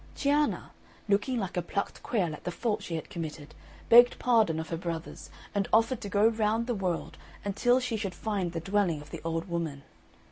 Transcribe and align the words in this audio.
Cianna, 0.15 0.71
looking 1.07 1.37
like 1.37 1.55
a 1.55 1.61
plucked 1.61 2.01
quail 2.01 2.33
at 2.33 2.43
the 2.43 2.49
fault 2.49 2.81
she 2.81 2.95
had 2.95 3.11
committed, 3.11 3.53
begged 3.87 4.17
pardon 4.17 4.59
of 4.59 4.69
her 4.69 4.75
brothers, 4.75 5.29
and 5.53 5.67
offered 5.71 6.01
to 6.01 6.09
go 6.09 6.27
round 6.27 6.65
the 6.65 6.73
world 6.73 7.19
until 7.45 7.79
she 7.79 7.97
should 7.97 8.15
find 8.15 8.53
the 8.53 8.59
dwelling 8.59 8.99
of 8.99 9.11
the 9.11 9.21
old 9.23 9.47
woman. 9.47 9.83